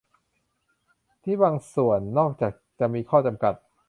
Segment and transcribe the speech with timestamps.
[1.23, 3.53] ที่บางส่วน นอกจากจะมีข้อจำกัด